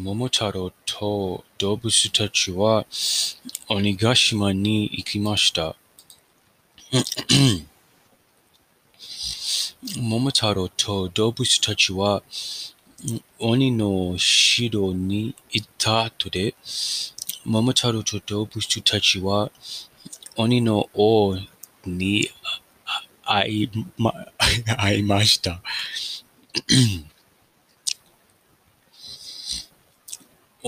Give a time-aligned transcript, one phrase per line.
[0.00, 2.86] 桃太郎と動物たちは
[3.68, 5.74] 鬼ヶ島に行きました。
[9.96, 12.22] 桃太郎と動物たちは
[13.40, 16.54] 鬼の城に行った後で、
[17.44, 19.50] 桃太郎と動物たちは
[20.36, 21.36] 鬼の王
[21.84, 22.30] に
[23.24, 24.14] 会いま
[24.76, 25.60] 会いました。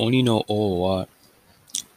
[0.02, 1.08] 鬼の王は、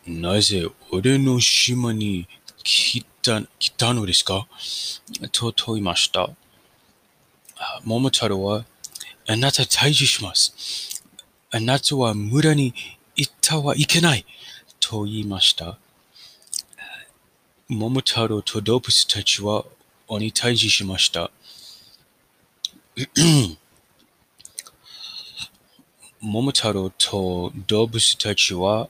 [0.05, 2.27] なぜ俺の島に
[2.61, 4.45] 来た来たのですか？
[5.31, 6.29] と問いました。
[7.85, 8.65] 桃太郎は、
[9.25, 11.01] あなた退治します。
[11.49, 12.73] あなたは村に
[13.15, 14.25] 行ってはいけない。
[14.81, 15.77] と言いました。
[17.69, 19.63] 桃太郎と動物たちは
[20.09, 21.31] 鬼退治しました。
[26.25, 28.89] 桃太郎と動物たちは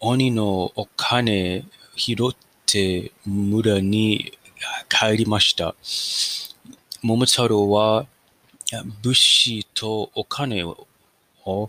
[0.00, 4.36] 鬼のお金拾って村に
[4.88, 5.76] 帰りました。
[7.04, 8.06] 桃太郎は
[9.00, 10.88] 物資とお金を
[11.44, 11.68] 夫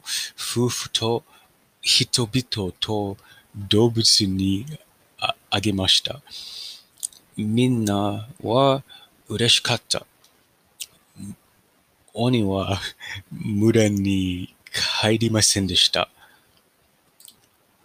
[0.68, 1.24] 婦と
[1.82, 3.18] 人々と
[3.70, 4.66] 動物に
[5.52, 6.22] あげました。
[7.38, 8.82] みんなは
[9.30, 10.08] 嬉しかった。
[12.20, 12.80] 鬼は
[13.32, 14.56] 村に
[15.02, 16.10] 帰りませんでした。